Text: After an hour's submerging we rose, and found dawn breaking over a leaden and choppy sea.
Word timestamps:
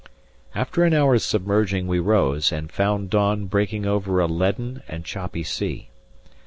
After 0.55 0.83
an 0.83 0.95
hour's 0.95 1.23
submerging 1.23 1.85
we 1.85 1.99
rose, 1.99 2.51
and 2.51 2.71
found 2.71 3.11
dawn 3.11 3.45
breaking 3.45 3.85
over 3.85 4.19
a 4.19 4.25
leaden 4.25 4.81
and 4.87 5.05
choppy 5.05 5.43
sea. 5.43 5.89